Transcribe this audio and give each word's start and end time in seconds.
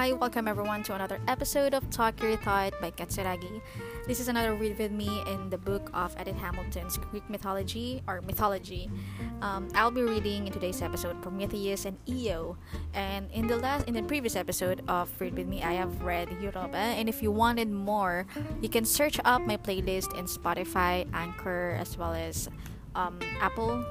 Hi, 0.00 0.12
welcome 0.12 0.48
everyone 0.48 0.82
to 0.84 0.94
another 0.94 1.20
episode 1.28 1.74
of 1.74 1.84
Talk 1.90 2.22
Your 2.22 2.34
Thought 2.38 2.72
by 2.80 2.90
Katsuragi. 2.90 3.60
This 4.06 4.18
is 4.18 4.28
another 4.28 4.54
read 4.54 4.78
with 4.78 4.92
me 4.92 5.22
in 5.28 5.50
the 5.50 5.58
book 5.58 5.90
of 5.92 6.16
Edith 6.18 6.38
Hamilton's 6.38 6.96
Greek 6.96 7.28
mythology 7.28 8.02
or 8.08 8.22
mythology. 8.22 8.90
Um, 9.42 9.68
I'll 9.74 9.90
be 9.90 10.00
reading 10.00 10.46
in 10.46 10.54
today's 10.54 10.80
episode 10.80 11.20
Prometheus 11.20 11.84
and 11.84 11.98
Io. 12.08 12.56
And 12.94 13.30
in 13.32 13.46
the 13.46 13.58
last, 13.58 13.88
in 13.88 13.92
the 13.92 14.02
previous 14.02 14.36
episode 14.36 14.80
of 14.88 15.12
Read 15.20 15.36
with 15.36 15.46
Me, 15.46 15.62
I 15.62 15.74
have 15.74 16.00
read 16.00 16.34
Europa. 16.40 16.78
And 16.78 17.06
if 17.06 17.22
you 17.22 17.30
wanted 17.30 17.70
more, 17.70 18.26
you 18.62 18.70
can 18.70 18.86
search 18.86 19.20
up 19.26 19.42
my 19.42 19.58
playlist 19.58 20.18
in 20.18 20.24
Spotify, 20.24 21.06
Anchor, 21.12 21.76
as 21.78 21.98
well 21.98 22.14
as 22.14 22.48
um, 22.94 23.18
Apple 23.38 23.84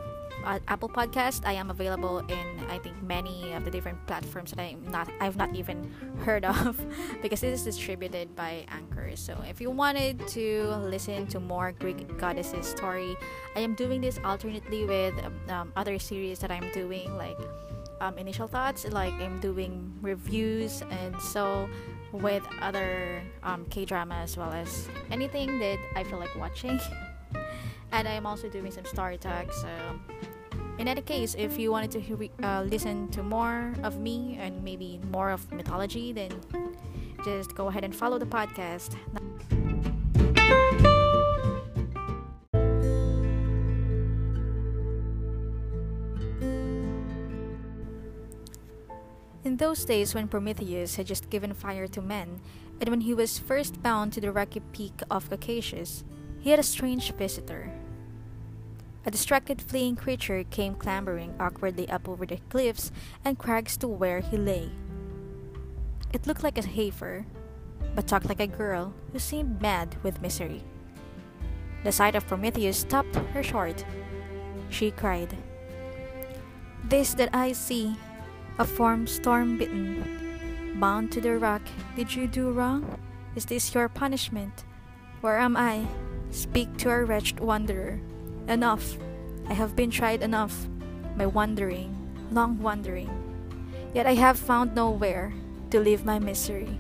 uh, 0.45 0.59
Apple 0.67 0.89
Podcast. 0.89 1.45
I 1.45 1.53
am 1.53 1.69
available 1.69 2.19
in 2.19 2.45
I 2.69 2.77
think 2.77 3.01
many 3.03 3.53
of 3.53 3.65
the 3.65 3.71
different 3.71 4.05
platforms 4.07 4.51
that 4.51 4.59
I'm 4.61 4.83
not 4.91 5.09
I've 5.19 5.37
not 5.37 5.53
even 5.55 5.91
heard 6.25 6.45
of 6.45 6.79
because 7.21 7.43
it 7.43 7.49
is 7.49 7.63
distributed 7.63 8.35
by 8.35 8.65
Anchor. 8.69 9.15
So 9.15 9.37
if 9.47 9.61
you 9.61 9.69
wanted 9.69 10.27
to 10.29 10.75
listen 10.83 11.27
to 11.27 11.39
more 11.39 11.71
Greek 11.71 12.17
goddesses 12.17 12.67
story, 12.67 13.15
I 13.55 13.61
am 13.61 13.75
doing 13.75 14.01
this 14.01 14.19
alternately 14.23 14.85
with 14.85 15.13
um, 15.49 15.71
other 15.75 15.99
series 15.99 16.39
that 16.39 16.51
I'm 16.51 16.69
doing 16.71 17.15
like 17.17 17.37
um, 18.01 18.17
initial 18.17 18.47
thoughts 18.47 18.87
like 18.89 19.13
I'm 19.13 19.39
doing 19.39 19.91
reviews 20.01 20.83
and 20.89 21.19
so 21.21 21.67
with 22.11 22.43
other 22.61 23.21
um, 23.43 23.65
K 23.69 23.85
drama 23.85 24.15
as 24.15 24.37
well 24.37 24.51
as 24.51 24.87
anything 25.11 25.59
that 25.59 25.77
I 25.95 26.03
feel 26.03 26.19
like 26.19 26.33
watching. 26.35 26.79
and 27.91 28.07
I 28.07 28.11
am 28.11 28.25
also 28.25 28.49
doing 28.49 28.71
some 28.71 28.85
story 28.85 29.17
talks. 29.17 29.61
So 29.61 29.67
in 30.77 30.87
any 30.87 31.01
case, 31.01 31.35
if 31.37 31.59
you 31.59 31.71
wanted 31.71 31.91
to 31.91 31.99
hear, 31.99 32.17
uh, 32.43 32.63
listen 32.63 33.09
to 33.09 33.23
more 33.23 33.73
of 33.83 33.99
me 33.99 34.37
and 34.39 34.63
maybe 34.63 34.99
more 35.11 35.29
of 35.29 35.51
mythology, 35.51 36.13
then 36.13 36.31
just 37.25 37.55
go 37.55 37.67
ahead 37.67 37.83
and 37.83 37.95
follow 37.95 38.17
the 38.17 38.25
podcast. 38.25 38.95
In 49.43 49.57
those 49.57 49.83
days 49.83 50.13
when 50.15 50.27
Prometheus 50.27 50.95
had 50.95 51.07
just 51.07 51.29
given 51.29 51.53
fire 51.53 51.87
to 51.87 52.01
men, 52.01 52.39
and 52.79 52.89
when 52.89 53.01
he 53.01 53.13
was 53.13 53.37
first 53.37 53.81
bound 53.83 54.13
to 54.13 54.21
the 54.21 54.31
rocky 54.31 54.61
peak 54.71 55.01
of 55.11 55.29
Caucasus, 55.29 56.03
he 56.39 56.49
had 56.49 56.59
a 56.59 56.63
strange 56.63 57.11
visitor. 57.13 57.71
A 59.05 59.11
distracted 59.11 59.61
fleeing 59.61 59.95
creature 59.95 60.43
came 60.43 60.75
clambering 60.75 61.33
awkwardly 61.39 61.89
up 61.89 62.07
over 62.07 62.25
the 62.25 62.37
cliffs 62.49 62.91
and 63.23 63.37
crags 63.37 63.77
to 63.77 63.87
where 63.87 64.19
he 64.19 64.37
lay. 64.37 64.69
It 66.11 66.27
looked 66.27 66.43
like 66.43 66.57
a 66.57 66.65
heifer, 66.65 67.25
but 67.95 68.07
talked 68.07 68.27
like 68.27 68.39
a 68.39 68.47
girl 68.47 68.93
who 69.11 69.19
seemed 69.19 69.61
mad 69.61 69.95
with 70.03 70.21
misery. 70.21 70.63
The 71.83 71.91
sight 71.91 72.15
of 72.15 72.27
Prometheus 72.27 72.77
stopped 72.77 73.15
her 73.15 73.43
short. 73.43 73.85
She 74.69 74.91
cried, 74.91 75.35
This 76.83 77.13
that 77.13 77.29
I 77.33 77.53
see, 77.53 77.95
a 78.57 78.65
form 78.65 79.07
storm 79.07 79.57
bitten, 79.57 80.77
bound 80.79 81.11
to 81.13 81.21
the 81.21 81.37
rock, 81.37 81.61
did 81.95 82.13
you 82.13 82.27
do 82.27 82.51
wrong? 82.51 82.99
Is 83.35 83.45
this 83.45 83.73
your 83.73 83.87
punishment? 83.87 84.65
Where 85.21 85.39
am 85.39 85.55
I? 85.55 85.87
Speak 86.31 86.77
to 86.77 86.89
our 86.89 87.05
wretched 87.05 87.39
wanderer. 87.39 87.99
Enough. 88.47 88.97
I 89.49 89.53
have 89.53 89.75
been 89.75 89.89
tried 89.89 90.21
enough, 90.21 90.67
my 91.15 91.25
wandering, 91.25 91.89
long 92.31 92.61
wandering. 92.61 93.09
Yet 93.93 94.05
I 94.05 94.13
have 94.13 94.37
found 94.37 94.75
nowhere 94.75 95.33
to 95.71 95.79
leave 95.79 96.05
my 96.05 96.19
misery. 96.19 96.77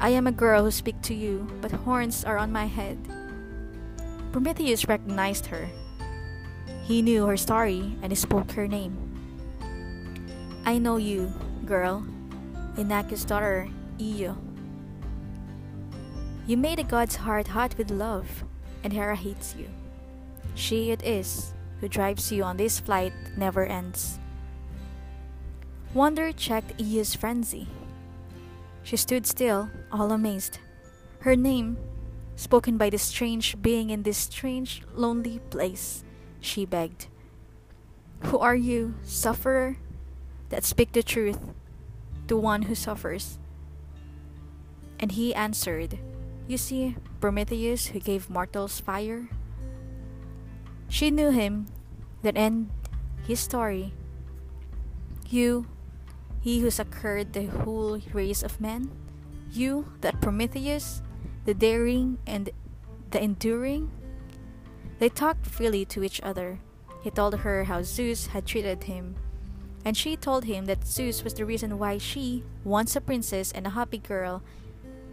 I 0.00 0.08
am 0.10 0.26
a 0.26 0.32
girl 0.32 0.64
who 0.64 0.70
speak 0.70 1.02
to 1.02 1.14
you, 1.14 1.46
but 1.60 1.70
horns 1.70 2.24
are 2.24 2.38
on 2.38 2.50
my 2.50 2.64
head. 2.64 2.96
Prometheus 4.32 4.88
recognized 4.88 5.46
her. 5.46 5.68
He 6.82 7.02
knew 7.02 7.26
her 7.26 7.36
story 7.36 7.92
and 8.00 8.10
he 8.10 8.16
spoke 8.16 8.52
her 8.52 8.66
name. 8.66 8.96
I 10.64 10.78
know 10.78 10.96
you, 10.96 11.32
girl, 11.66 12.06
Inachus' 12.76 13.26
daughter, 13.26 13.68
Io. 14.00 14.36
You 16.46 16.56
made 16.56 16.78
a 16.78 16.84
god's 16.84 17.16
heart 17.16 17.48
hot 17.48 17.76
with 17.78 17.90
love, 17.90 18.44
and 18.82 18.92
Hera 18.92 19.16
hates 19.16 19.54
you. 19.56 19.68
She 20.54 20.90
it 20.90 21.02
is 21.04 21.54
who 21.80 21.88
drives 21.88 22.30
you 22.32 22.42
on 22.42 22.56
this 22.56 22.80
flight 22.80 23.12
that 23.24 23.38
never 23.38 23.64
ends. 23.64 24.18
Wonder 25.94 26.32
checked 26.32 26.80
Io's 26.80 27.14
frenzy. 27.14 27.68
She 28.82 28.96
stood 28.96 29.26
still, 29.26 29.70
all 29.92 30.12
amazed. 30.12 30.58
Her 31.20 31.36
name, 31.36 31.76
spoken 32.36 32.76
by 32.76 32.90
this 32.90 33.02
strange 33.02 33.60
being 33.60 33.90
in 33.90 34.02
this 34.02 34.18
strange, 34.18 34.82
lonely 34.94 35.40
place, 35.50 36.04
she 36.40 36.64
begged. 36.64 37.06
Who 38.24 38.38
are 38.38 38.56
you, 38.56 38.94
sufferer, 39.02 39.76
that 40.48 40.64
speak 40.64 40.92
the 40.92 41.02
truth 41.02 41.38
to 42.28 42.36
one 42.36 42.62
who 42.62 42.74
suffers? 42.74 43.38
And 44.98 45.12
he 45.12 45.34
answered, 45.34 45.98
You 46.50 46.58
see, 46.58 46.96
Prometheus, 47.20 47.94
who 47.94 48.00
gave 48.00 48.28
mortals 48.28 48.80
fire, 48.80 49.28
she 50.88 51.08
knew 51.12 51.30
him, 51.30 51.66
that 52.22 52.36
end 52.36 52.70
his 53.22 53.38
story. 53.38 53.94
You, 55.28 55.66
he 56.40 56.58
who 56.58 56.72
succored 56.72 57.34
the 57.34 57.46
whole 57.46 58.00
race 58.12 58.42
of 58.42 58.60
men, 58.60 58.90
you, 59.52 59.92
that 60.00 60.20
Prometheus, 60.20 61.02
the 61.44 61.54
daring 61.54 62.18
and 62.26 62.50
the 63.12 63.22
enduring. 63.22 63.92
They 64.98 65.08
talked 65.08 65.46
freely 65.46 65.84
to 65.84 66.02
each 66.02 66.20
other. 66.20 66.58
He 67.00 67.12
told 67.12 67.46
her 67.46 67.62
how 67.62 67.84
Zeus 67.84 68.26
had 68.34 68.44
treated 68.44 68.90
him, 68.90 69.14
and 69.84 69.96
she 69.96 70.16
told 70.16 70.46
him 70.46 70.66
that 70.66 70.84
Zeus 70.84 71.22
was 71.22 71.34
the 71.34 71.46
reason 71.46 71.78
why 71.78 71.98
she, 71.98 72.42
once 72.64 72.96
a 72.96 73.00
princess 73.00 73.52
and 73.52 73.68
a 73.68 73.78
happy 73.78 73.98
girl, 73.98 74.42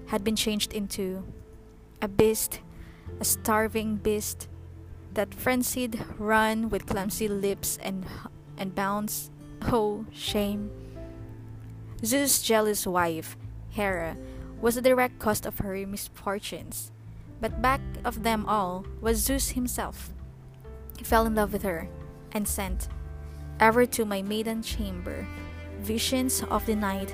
had 0.07 0.23
been 0.23 0.35
changed 0.35 0.73
into 0.73 1.23
a 2.01 2.07
beast, 2.07 2.61
a 3.19 3.25
starving 3.25 3.97
beast 3.97 4.47
that 5.13 5.33
frenzied 5.33 6.03
run 6.17 6.69
with 6.69 6.85
clumsy 6.85 7.27
lips 7.27 7.77
and 7.81 8.05
and 8.57 8.73
bounce. 8.73 9.29
Oh, 9.63 10.05
shame. 10.11 10.71
Zeus' 12.03 12.41
jealous 12.41 12.85
wife, 12.85 13.37
Hera, 13.69 14.17
was 14.61 14.75
the 14.75 14.81
direct 14.81 15.19
cause 15.19 15.45
of 15.45 15.59
her 15.59 15.75
misfortunes. 15.85 16.91
But 17.41 17.61
back 17.61 17.81
of 18.03 18.23
them 18.23 18.45
all 18.47 18.85
was 19.01 19.17
Zeus 19.17 19.49
himself. 19.49 20.09
He 20.97 21.03
fell 21.03 21.25
in 21.25 21.35
love 21.35 21.53
with 21.53 21.63
her 21.63 21.87
and 22.31 22.47
sent 22.47 22.87
ever 23.59 23.85
to 23.85 24.05
my 24.05 24.21
maiden 24.21 24.61
chamber 24.61 25.27
visions 25.79 26.43
of 26.49 26.65
the 26.65 26.75
night, 26.75 27.13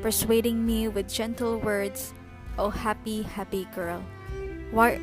persuading 0.00 0.64
me 0.64 0.88
with 0.88 1.08
gentle 1.08 1.58
words, 1.58 2.12
oh, 2.58 2.70
happy, 2.70 3.22
happy 3.22 3.66
girl. 3.74 4.02
Why 4.70 4.96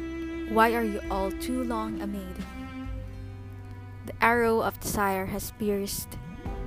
why 0.49 0.73
are 0.73 0.83
you 0.83 0.99
all 1.11 1.29
too 1.29 1.63
long 1.63 2.01
a 2.01 2.07
maid? 2.07 2.37
The 4.07 4.17
arrow 4.17 4.61
of 4.61 4.79
desire 4.79 5.27
has 5.27 5.53
pierced 5.61 6.17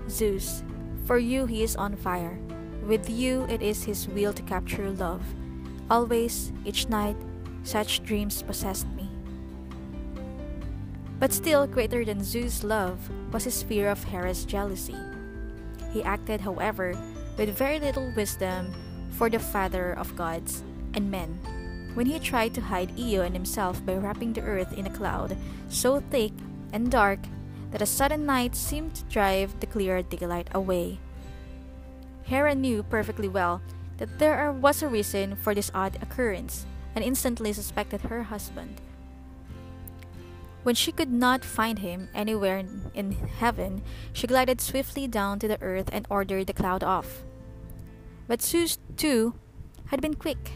Zeus. 0.09 0.63
For 1.05 1.19
you 1.19 1.47
he 1.47 1.65
is 1.65 1.75
on 1.75 1.97
fire. 1.97 2.39
With 2.87 3.11
you 3.11 3.43
it 3.51 3.61
is 3.61 3.83
his 3.83 4.07
will 4.07 4.33
to 4.33 4.43
capture 4.43 4.91
love. 4.91 5.23
Always, 5.91 6.53
each 6.65 6.89
night, 6.89 7.17
such 7.65 8.05
dreams 8.05 8.43
possessed 8.43 8.87
me. 8.95 9.11
But 11.19 11.33
still 11.33 11.67
greater 11.67 12.05
than 12.05 12.23
Zeus' 12.23 12.63
love 12.63 12.99
was 13.33 13.45
his 13.45 13.63
fear 13.63 13.91
of 13.91 14.03
Hera's 14.05 14.45
jealousy. 14.45 14.99
He 15.93 16.03
acted, 16.03 16.41
however, 16.41 16.95
with 17.37 17.51
very 17.51 17.81
little 17.81 18.13
wisdom 18.15 18.73
for 19.11 19.29
the 19.29 19.39
father 19.39 19.93
of 19.95 20.15
gods 20.15 20.63
and 20.95 21.11
men 21.11 21.39
when 21.95 22.07
he 22.07 22.19
tried 22.19 22.55
to 22.55 22.61
hide 22.61 22.93
Io 22.99 23.23
and 23.23 23.35
himself 23.35 23.85
by 23.85 23.95
wrapping 23.95 24.33
the 24.33 24.41
earth 24.43 24.73
in 24.73 24.87
a 24.87 24.91
cloud 24.91 25.37
so 25.69 26.01
thick 26.11 26.33
and 26.73 26.91
dark 26.91 27.19
that 27.71 27.83
a 27.83 27.87
sudden 27.87 28.27
night 28.27 28.55
seemed 28.55 28.95
to 28.95 29.05
drive 29.05 29.59
the 29.61 29.67
clear 29.67 30.03
daylight 30.03 30.49
away. 30.55 30.99
Hera 32.23 32.55
knew 32.55 32.83
perfectly 32.83 33.29
well 33.29 33.61
that 33.99 34.19
there 34.19 34.53
was 34.53 34.83
a 34.83 34.89
reason 34.89 35.37
for 35.37 35.55
this 35.55 35.71
odd 35.75 35.99
occurrence 36.01 36.67
and 36.95 37.05
instantly 37.05 37.53
suspected 37.53 38.03
her 38.03 38.25
husband. 38.25 38.81
When 40.63 40.75
she 40.75 40.93
could 40.93 41.11
not 41.11 41.45
find 41.45 41.81
him 41.81 42.09
anywhere 42.15 42.63
in 42.95 43.13
heaven, 43.13 43.83
she 44.13 44.27
glided 44.27 44.61
swiftly 44.61 45.09
down 45.09 45.39
to 45.41 45.49
the 45.49 45.61
earth 45.61 45.91
and 45.93 46.07
ordered 46.09 46.47
the 46.47 46.53
cloud 46.53 46.85
off. 46.85 47.23
But 48.29 48.41
Zeus, 48.41 48.79
too, 48.97 49.35
had 49.87 50.01
been 50.01 50.15
quick. 50.15 50.53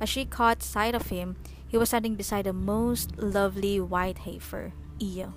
As 0.00 0.08
she 0.08 0.24
caught 0.24 0.62
sight 0.62 0.94
of 0.94 1.08
him, 1.08 1.36
he 1.66 1.76
was 1.78 1.88
standing 1.88 2.14
beside 2.14 2.46
a 2.46 2.52
most 2.52 3.16
lovely 3.18 3.80
white 3.80 4.18
heifer, 4.18 4.72
Io. 5.02 5.32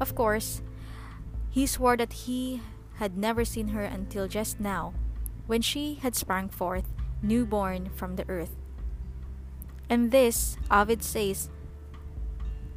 Of 0.00 0.14
course, 0.14 0.62
he 1.50 1.66
swore 1.66 1.96
that 1.96 2.26
he 2.26 2.60
had 2.98 3.16
never 3.16 3.44
seen 3.44 3.68
her 3.68 3.82
until 3.82 4.28
just 4.28 4.60
now, 4.60 4.92
when 5.46 5.62
she 5.62 5.94
had 6.02 6.16
sprung 6.16 6.48
forth, 6.48 6.92
newborn 7.22 7.90
from 7.94 8.16
the 8.16 8.28
earth. 8.28 8.56
And 9.88 10.10
this, 10.10 10.56
Ovid 10.70 11.02
says, 11.02 11.50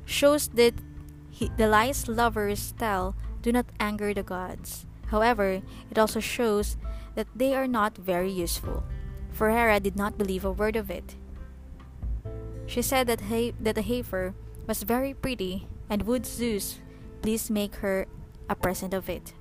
shows 0.05 0.47
that 0.49 0.73
he, 1.29 1.49
the 1.57 1.67
lies 1.67 2.07
lovers 2.07 2.73
tell 2.77 3.15
do 3.41 3.51
not 3.51 3.65
anger 3.79 4.13
the 4.13 4.23
gods. 4.23 4.85
However, 5.07 5.61
it 5.89 5.97
also 5.97 6.19
shows 6.19 6.77
that 7.15 7.27
they 7.35 7.55
are 7.55 7.67
not 7.67 7.97
very 7.97 8.31
useful, 8.31 8.83
for 9.37 9.51
Hera 9.51 9.79
did 9.79 9.95
not 9.95 10.17
believe 10.17 10.43
a 10.43 10.51
word 10.51 10.75
of 10.75 10.89
it. 10.89 11.13
She 12.65 12.81
said 12.81 13.05
that, 13.05 13.21
that 13.61 13.75
the 13.75 13.83
heifer 13.83 14.33
was 14.65 14.81
very 14.81 15.13
pretty, 15.13 15.67
and 15.91 16.01
would 16.09 16.25
Zeus 16.25 16.79
please 17.21 17.51
make 17.51 17.75
her 17.75 18.07
a 18.49 18.55
present 18.55 18.95
of 18.95 19.07
it. 19.09 19.33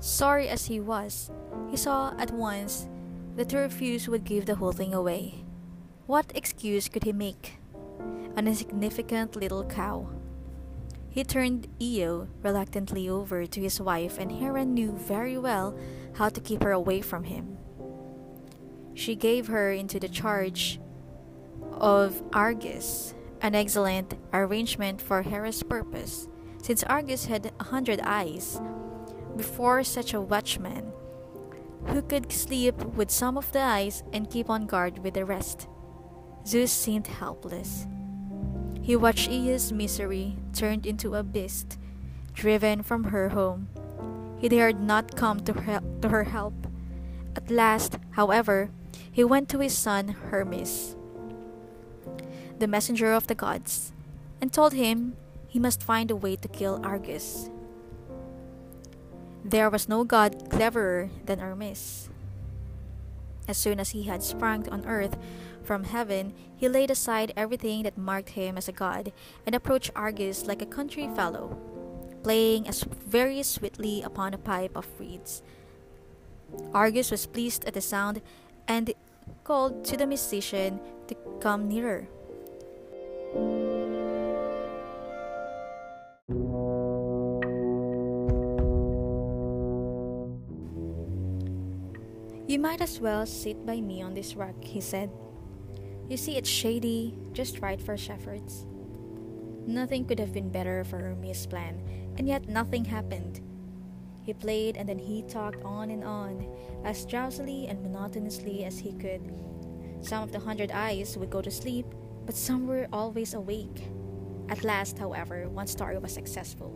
Sorry 0.00 0.48
as 0.48 0.64
he 0.64 0.80
was, 0.80 1.30
he 1.70 1.76
saw 1.76 2.14
at 2.16 2.30
once 2.30 2.88
that 3.36 3.50
to 3.50 3.58
refuse 3.58 4.08
would 4.08 4.24
give 4.24 4.46
the 4.46 4.54
whole 4.54 4.72
thing 4.72 4.94
away. 4.94 5.44
What 6.06 6.32
excuse 6.34 6.88
could 6.88 7.04
he 7.04 7.12
make? 7.12 7.58
An 8.36 8.48
insignificant 8.48 9.36
little 9.36 9.64
cow. 9.64 10.08
He 11.14 11.22
turned 11.22 11.68
Io 11.80 12.26
reluctantly 12.42 13.08
over 13.08 13.46
to 13.46 13.60
his 13.60 13.80
wife, 13.80 14.18
and 14.18 14.32
Hera 14.32 14.64
knew 14.64 14.90
very 14.90 15.38
well 15.38 15.78
how 16.14 16.28
to 16.28 16.40
keep 16.40 16.60
her 16.64 16.72
away 16.72 17.02
from 17.02 17.22
him. 17.22 17.56
She 18.94 19.14
gave 19.14 19.46
her 19.46 19.70
into 19.70 20.00
the 20.00 20.08
charge 20.08 20.80
of 21.70 22.20
Argus, 22.32 23.14
an 23.42 23.54
excellent 23.54 24.14
arrangement 24.32 25.00
for 25.00 25.22
Hera's 25.22 25.62
purpose, 25.62 26.26
since 26.60 26.82
Argus 26.82 27.26
had 27.26 27.52
a 27.60 27.62
hundred 27.62 28.00
eyes. 28.02 28.60
Before 29.36 29.84
such 29.84 30.14
a 30.14 30.20
watchman, 30.20 30.90
who 31.86 32.02
could 32.02 32.32
sleep 32.32 32.74
with 32.96 33.12
some 33.12 33.38
of 33.38 33.52
the 33.52 33.60
eyes 33.60 34.02
and 34.12 34.28
keep 34.28 34.50
on 34.50 34.66
guard 34.66 34.98
with 34.98 35.14
the 35.14 35.24
rest. 35.24 35.68
Zeus 36.44 36.72
seemed 36.72 37.06
helpless. 37.06 37.86
He 38.84 38.96
watched 38.96 39.30
Io's 39.30 39.72
misery 39.72 40.36
turned 40.52 40.84
into 40.84 41.14
a 41.14 41.22
beast, 41.22 41.78
driven 42.34 42.82
from 42.82 43.04
her 43.04 43.30
home. 43.30 43.68
He 44.36 44.50
dared 44.50 44.78
not 44.78 45.16
come 45.16 45.40
to 45.40 45.54
her, 45.54 45.80
to 46.02 46.08
her 46.10 46.24
help. 46.24 46.52
At 47.34 47.50
last, 47.50 47.96
however, 48.10 48.68
he 49.10 49.24
went 49.24 49.48
to 49.48 49.60
his 49.60 49.72
son 49.72 50.08
Hermes, 50.28 50.96
the 52.58 52.68
messenger 52.68 53.14
of 53.14 53.26
the 53.26 53.34
gods, 53.34 53.94
and 54.42 54.52
told 54.52 54.74
him 54.74 55.16
he 55.48 55.58
must 55.58 55.82
find 55.82 56.10
a 56.10 56.16
way 56.16 56.36
to 56.36 56.48
kill 56.48 56.78
Argus. 56.84 57.48
There 59.42 59.70
was 59.70 59.88
no 59.88 60.04
god 60.04 60.50
cleverer 60.50 61.08
than 61.24 61.38
Hermes. 61.38 62.10
As 63.48 63.56
soon 63.56 63.80
as 63.80 63.96
he 63.96 64.02
had 64.02 64.22
sprung 64.22 64.68
on 64.68 64.84
earth 64.84 65.16
from 65.64 65.84
heaven, 65.84 66.34
he 66.56 66.68
laid 66.68 66.90
aside 66.90 67.32
everything 67.36 67.82
that 67.82 67.98
marked 67.98 68.30
him 68.30 68.56
as 68.56 68.68
a 68.68 68.72
god 68.72 69.12
and 69.46 69.54
approached 69.54 69.90
Argus 69.96 70.46
like 70.46 70.62
a 70.62 70.66
country 70.66 71.08
fellow, 71.16 71.58
playing 72.22 72.68
as 72.68 72.84
very 72.84 73.42
sweetly 73.42 74.02
upon 74.02 74.34
a 74.34 74.38
pipe 74.38 74.76
of 74.76 74.86
reeds. 74.98 75.42
Argus 76.72 77.10
was 77.10 77.26
pleased 77.26 77.64
at 77.64 77.74
the 77.74 77.80
sound 77.80 78.20
and 78.68 78.92
called 79.42 79.84
to 79.84 79.96
the 79.96 80.06
musician 80.06 80.80
to 81.08 81.16
come 81.40 81.68
nearer. 81.68 82.06
You 92.46 92.58
might 92.60 92.80
as 92.80 93.00
well 93.00 93.26
sit 93.26 93.66
by 93.66 93.80
me 93.80 94.02
on 94.02 94.14
this 94.14 94.36
rock, 94.36 94.62
he 94.62 94.80
said. 94.80 95.10
You 96.08 96.16
see, 96.16 96.36
it's 96.36 96.48
shady, 96.48 97.14
just 97.32 97.60
right 97.60 97.80
for 97.80 97.96
shepherds. 97.96 98.66
Nothing 99.66 100.04
could 100.04 100.18
have 100.18 100.32
been 100.32 100.50
better 100.50 100.84
for 100.84 100.98
Hermes' 100.98 101.46
plan, 101.46 101.80
and 102.18 102.28
yet 102.28 102.48
nothing 102.48 102.84
happened. 102.84 103.40
He 104.22 104.34
played 104.34 104.76
and 104.76 104.88
then 104.88 104.98
he 104.98 105.22
talked 105.22 105.62
on 105.64 105.90
and 105.90 106.04
on, 106.04 106.46
as 106.84 107.04
drowsily 107.06 107.66
and 107.66 107.82
monotonously 107.82 108.64
as 108.64 108.78
he 108.78 108.92
could. 108.92 109.22
Some 110.02 110.22
of 110.22 110.32
the 110.32 110.38
hundred 110.38 110.70
eyes 110.70 111.16
would 111.16 111.30
go 111.30 111.40
to 111.40 111.50
sleep, 111.50 111.86
but 112.26 112.36
some 112.36 112.66
were 112.66 112.88
always 112.92 113.34
awake. 113.34 113.88
At 114.48 114.64
last, 114.64 114.98
however, 114.98 115.48
one 115.48 115.66
story 115.66 115.98
was 115.98 116.12
successful 116.12 116.72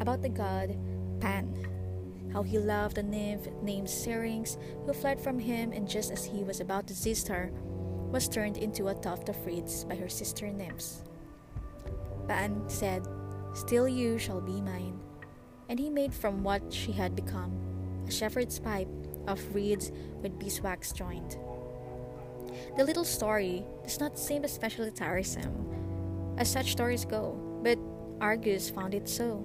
about 0.00 0.20
the 0.20 0.28
god 0.28 0.76
Pan 1.20 1.66
how 2.32 2.42
he 2.42 2.58
loved 2.58 2.98
a 2.98 3.02
nymph 3.02 3.48
named 3.62 3.88
Syrinx 3.88 4.58
who 4.84 4.92
fled 4.92 5.18
from 5.18 5.38
him 5.38 5.72
and 5.72 5.88
just 5.88 6.10
as 6.10 6.24
he 6.24 6.42
was 6.42 6.60
about 6.60 6.86
to 6.88 6.94
seize 6.94 7.26
her, 7.28 7.50
was 8.10 8.28
turned 8.28 8.56
into 8.56 8.88
a 8.88 8.94
tuft 8.94 9.28
of 9.28 9.46
reeds 9.46 9.84
by 9.84 9.96
her 9.96 10.08
sister 10.08 10.48
nymphs. 10.48 11.02
Pan 12.28 12.62
said, 12.68 13.06
Still 13.54 13.88
you 13.88 14.18
shall 14.18 14.40
be 14.40 14.60
mine. 14.60 15.00
And 15.68 15.78
he 15.78 15.90
made 15.90 16.14
from 16.14 16.44
what 16.44 16.72
she 16.72 16.92
had 16.92 17.16
become 17.16 17.52
a 18.06 18.10
shepherd's 18.10 18.58
pipe 18.58 18.88
of 19.26 19.54
reeds 19.54 19.90
with 20.22 20.38
beeswax 20.38 20.92
joined. 20.92 21.36
The 22.76 22.84
little 22.84 23.04
story 23.04 23.64
does 23.82 23.98
not 23.98 24.18
seem 24.18 24.44
especially 24.44 24.90
tiresome, 24.90 26.34
as 26.38 26.50
such 26.50 26.72
stories 26.72 27.04
go, 27.04 27.32
but 27.62 27.78
Argus 28.20 28.70
found 28.70 28.94
it 28.94 29.08
so. 29.08 29.44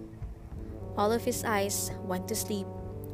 All 0.98 1.12
of 1.12 1.24
his 1.24 1.44
eyes 1.44 1.92
went 2.04 2.28
to 2.28 2.36
sleep, 2.36 2.68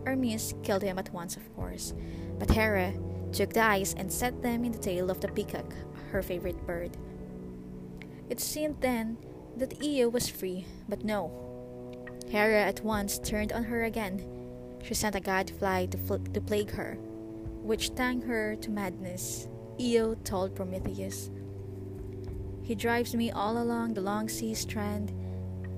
Hermes 0.05 0.53
killed 0.63 0.83
him 0.83 0.97
at 0.97 1.13
once, 1.13 1.35
of 1.35 1.55
course, 1.55 1.93
but 2.39 2.49
Hera 2.49 2.93
took 3.31 3.53
the 3.53 3.63
eyes 3.63 3.93
and 3.97 4.11
set 4.11 4.41
them 4.41 4.63
in 4.63 4.71
the 4.71 4.77
tail 4.77 5.09
of 5.09 5.19
the 5.19 5.27
peacock, 5.29 5.73
her 6.11 6.21
favorite 6.21 6.65
bird. 6.65 6.97
It 8.29 8.39
seemed 8.39 8.81
then 8.81 9.17
that 9.57 9.81
Io 9.83 10.09
was 10.09 10.29
free, 10.29 10.65
but 10.89 11.03
no. 11.03 11.31
Hera 12.29 12.61
at 12.61 12.83
once 12.83 13.19
turned 13.19 13.53
on 13.53 13.63
her 13.63 13.85
again. 13.85 14.25
She 14.83 14.93
sent 14.93 15.15
a 15.15 15.19
gadfly 15.19 15.87
to, 15.87 15.97
fl- 15.97 16.15
to 16.33 16.41
plague 16.41 16.71
her, 16.71 16.95
which 17.61 17.87
stung 17.87 18.21
her 18.21 18.55
to 18.57 18.69
madness. 18.69 19.47
Io 19.79 20.15
told 20.23 20.55
Prometheus, 20.55 21.29
He 22.63 22.75
drives 22.75 23.15
me 23.15 23.31
all 23.31 23.61
along 23.61 23.93
the 23.93 24.01
long 24.01 24.27
sea 24.27 24.53
strand. 24.53 25.13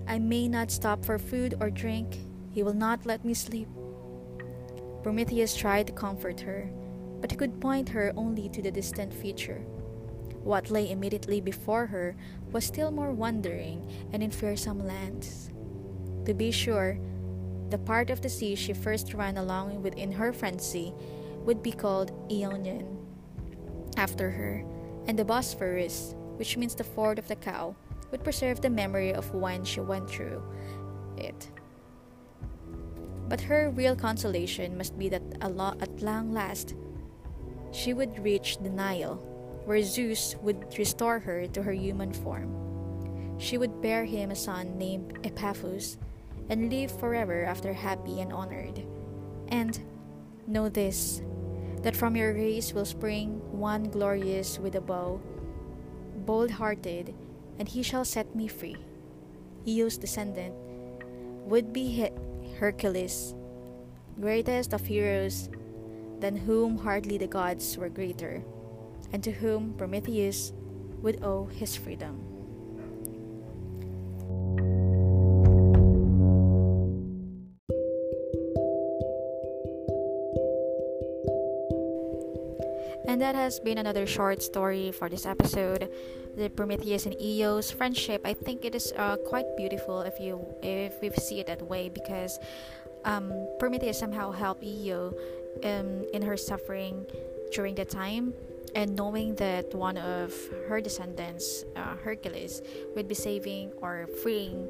I 0.08 0.18
may 0.18 0.48
not 0.48 0.72
stop 0.72 1.06
for 1.06 1.20
food 1.20 1.56
or 1.60 1.70
drink. 1.70 2.18
He 2.52 2.64
will 2.64 2.74
not 2.74 3.06
let 3.06 3.24
me 3.24 3.34
sleep. 3.34 3.68
Prometheus 5.04 5.56
tried 5.56 5.88
to 5.88 5.94
comfort 5.94 6.40
her, 6.42 6.70
but 7.22 7.32
he 7.32 7.38
could 7.38 7.60
point 7.60 7.90
her 7.90 8.14
only 8.16 8.50
to 8.50 8.62
the 8.62 8.72
distant 8.72 9.14
future. 9.14 9.62
What 10.44 10.72
lay 10.72 10.90
immediately 10.90 11.42
before 11.42 11.86
her 11.88 12.16
was 12.52 12.66
still 12.66 12.92
more 12.92 13.12
wandering 13.12 13.86
and 14.14 14.24
in 14.24 14.32
fearsome 14.32 14.86
lands. 14.86 15.52
To 16.26 16.34
be 16.34 16.52
sure, 16.52 16.98
the 17.70 17.78
part 17.78 18.10
of 18.10 18.22
the 18.22 18.30
sea 18.30 18.56
she 18.56 18.74
first 18.74 19.14
ran 19.14 19.38
along 19.38 19.84
with 19.84 19.96
in 19.96 20.12
her 20.12 20.34
frenzy 20.34 20.94
would 21.46 21.62
be 21.62 21.72
called 21.72 22.12
Ionian 22.32 22.98
after 23.98 24.30
her, 24.32 24.64
and 25.08 25.20
the 25.20 25.26
Bosphorus, 25.26 26.16
which 26.38 26.58
means 26.58 26.76
the 26.76 26.84
ford 26.84 27.20
of 27.20 27.28
the 27.28 27.36
cow, 27.36 27.76
would 28.12 28.24
preserve 28.24 28.62
the 28.62 28.70
memory 28.70 29.14
of 29.14 29.34
when 29.34 29.64
she 29.64 29.82
went 29.82 30.10
through 30.10 30.42
it. 31.18 31.52
But 33.28 33.42
her 33.42 33.70
real 33.70 33.96
consolation 33.96 34.78
must 34.78 34.98
be 34.98 35.10
that 35.10 35.22
at 35.42 36.02
long 36.02 36.32
last 36.32 36.76
she 37.72 37.94
would 37.94 38.24
reach 38.24 38.58
the 38.58 38.70
Nile, 38.70 39.16
where 39.66 39.82
Zeus 39.82 40.36
would 40.42 40.78
restore 40.78 41.20
her 41.20 41.48
to 41.48 41.64
her 41.64 41.74
human 41.74 42.14
form. 42.14 42.56
She 43.38 43.58
would 43.58 43.82
bear 43.82 44.06
him 44.06 44.32
a 44.32 44.36
son 44.36 44.78
named 44.78 45.20
Epaphus 45.24 45.98
and 46.50 46.72
live 46.72 46.92
forever 47.00 47.46
after 47.46 47.72
happy 47.74 48.22
and 48.22 48.34
honored. 48.34 48.84
And 49.50 49.80
know 50.48 50.70
this 50.70 51.22
that 51.82 51.96
from 51.96 52.16
your 52.16 52.34
race 52.34 52.74
will 52.74 52.86
spring 52.86 53.40
one 53.52 53.84
glorious 53.90 54.60
with 54.60 54.76
a 54.76 54.82
bow, 54.82 55.22
bold 56.26 56.52
hearted, 56.52 57.16
and 57.58 57.70
he 57.70 57.84
shall 57.84 58.04
set 58.04 58.36
me 58.36 58.48
free. 58.48 58.76
Io's 59.66 59.98
descendant 59.98 60.54
would 61.46 61.72
be 61.72 62.10
Hercules, 62.60 63.34
greatest 64.20 64.74
of 64.74 64.86
heroes, 64.86 65.50
than 66.20 66.36
whom 66.36 66.78
hardly 66.78 67.18
the 67.18 67.28
gods 67.28 67.78
were 67.78 67.90
greater, 67.90 68.44
and 69.12 69.24
to 69.24 69.32
whom 69.32 69.74
Prometheus 69.74 70.54
would 71.02 71.24
owe 71.24 71.46
his 71.46 71.76
freedom. 71.76 72.30
And 83.10 83.20
that 83.22 83.34
has 83.34 83.60
been 83.60 83.80
another 83.80 84.06
short 84.06 84.44
story 84.44 84.92
for 84.92 85.10
this 85.10 85.26
episode. 85.26 85.90
The 86.38 86.48
Prometheus 86.48 87.08
and 87.08 87.16
Io's 87.20 87.72
friendship. 87.72 88.22
I 88.24 88.36
think 88.36 88.64
it 88.64 88.76
is 88.76 88.94
uh, 88.96 89.18
quite 89.26 89.58
beautiful 89.58 90.02
if 90.02 90.20
you 90.20 90.46
if 90.62 91.02
we 91.02 91.10
see 91.18 91.40
it 91.40 91.48
that 91.48 91.64
way 91.64 91.90
because 91.90 92.38
um, 93.06 93.48
Prometheus 93.60 94.00
somehow 94.00 94.32
helped 94.32 94.64
Io 94.64 95.14
um, 95.64 96.06
in 96.14 96.22
her 96.22 96.38
suffering 96.38 97.06
during 97.52 97.76
the 97.76 97.86
time 97.86 98.34
and 98.76 98.96
knowing 98.96 99.36
that 99.36 99.74
one 99.74 99.98
of 99.98 100.34
her 100.68 100.80
descendants, 100.82 101.66
uh, 101.76 101.96
Hercules, 102.04 102.62
would 102.96 103.08
be 103.08 103.16
saving 103.16 103.72
or 103.82 104.08
freeing 104.22 104.68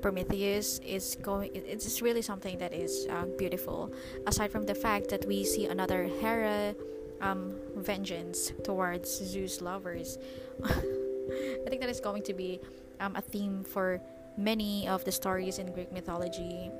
Prometheus 0.00 0.80
is 0.84 1.16
going. 1.22 1.50
It's 1.54 2.02
really 2.02 2.20
something 2.20 2.58
that 2.58 2.74
is 2.74 3.06
uh, 3.08 3.24
beautiful. 3.38 3.90
Aside 4.26 4.52
from 4.52 4.66
the 4.66 4.74
fact 4.74 5.08
that 5.08 5.24
we 5.26 5.44
see 5.44 5.64
another 5.64 6.04
Hera 6.20 6.74
um, 7.22 7.54
vengeance 7.76 8.52
towards 8.62 9.08
Zeus 9.08 9.62
lovers, 9.62 10.18
I 10.64 11.68
think 11.68 11.80
that 11.80 11.88
is 11.88 12.00
going 12.00 12.22
to 12.24 12.34
be 12.34 12.60
um, 13.00 13.16
a 13.16 13.22
theme 13.22 13.64
for 13.64 14.00
many 14.36 14.86
of 14.88 15.04
the 15.04 15.12
stories 15.12 15.58
in 15.58 15.72
Greek 15.72 15.90
mythology. 15.90 16.70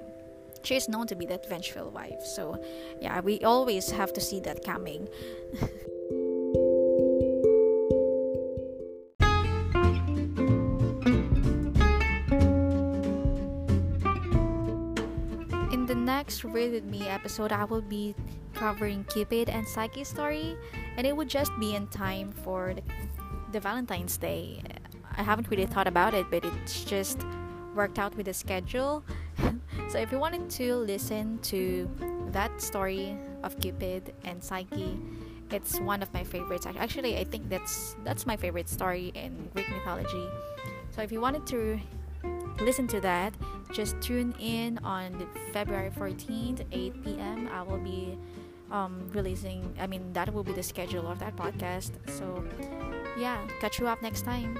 She 0.64 0.76
is 0.76 0.88
known 0.88 1.06
to 1.08 1.14
be 1.14 1.26
that 1.26 1.46
vengeful 1.46 1.90
wife, 1.90 2.24
so 2.24 2.58
yeah, 2.98 3.20
we 3.20 3.38
always 3.40 3.90
have 3.90 4.14
to 4.14 4.20
see 4.20 4.40
that 4.40 4.64
coming. 4.64 5.08
In 15.70 15.84
the 15.84 15.94
next 15.94 16.44
Read 16.44 16.72
With 16.72 16.84
Me 16.84 17.08
episode, 17.08 17.52
I 17.52 17.64
will 17.64 17.82
be 17.82 18.14
covering 18.54 19.04
Cupid 19.04 19.50
and 19.50 19.68
Psyche 19.68 20.02
story, 20.02 20.56
and 20.96 21.06
it 21.06 21.14
would 21.14 21.28
just 21.28 21.52
be 21.60 21.74
in 21.74 21.88
time 21.88 22.32
for 22.32 22.74
the, 23.52 23.60
Valentine's 23.60 24.16
Day. 24.16 24.62
I 25.14 25.22
haven't 25.22 25.50
really 25.50 25.66
thought 25.66 25.86
about 25.86 26.14
it, 26.14 26.24
but 26.30 26.42
it's 26.42 26.84
just 26.84 27.20
worked 27.74 27.98
out 27.98 28.16
with 28.16 28.26
the 28.26 28.34
schedule. 28.34 29.04
so 29.88 29.98
if 29.98 30.12
you 30.12 30.18
wanted 30.18 30.48
to 30.50 30.74
listen 30.76 31.38
to 31.42 31.88
that 32.32 32.60
story 32.60 33.16
of 33.42 33.58
Cupid 33.60 34.14
and 34.24 34.42
Psyche, 34.42 34.98
it's 35.50 35.78
one 35.80 36.02
of 36.02 36.12
my 36.12 36.24
favorites. 36.24 36.66
Actually, 36.66 37.18
I 37.18 37.24
think 37.24 37.48
that's 37.48 37.96
that's 38.04 38.26
my 38.26 38.36
favorite 38.36 38.68
story 38.68 39.12
in 39.14 39.48
Greek 39.54 39.68
mythology. 39.68 40.26
So 40.90 41.02
if 41.02 41.12
you 41.12 41.20
wanted 41.20 41.46
to 41.48 41.80
listen 42.60 42.86
to 42.88 43.00
that, 43.00 43.34
just 43.72 44.00
tune 44.00 44.34
in 44.38 44.78
on 44.84 45.26
February 45.52 45.90
14th, 45.90 46.64
8 46.70 47.04
p.m. 47.04 47.48
I 47.52 47.62
will 47.62 47.78
be 47.78 48.16
um, 48.70 49.08
releasing, 49.12 49.74
I 49.80 49.86
mean, 49.86 50.12
that 50.12 50.32
will 50.32 50.44
be 50.44 50.52
the 50.52 50.62
schedule 50.62 51.06
of 51.08 51.18
that 51.18 51.36
podcast. 51.36 51.92
So, 52.08 52.44
yeah, 53.18 53.44
catch 53.60 53.78
you 53.78 53.88
up 53.88 54.02
next 54.02 54.22
time. 54.22 54.58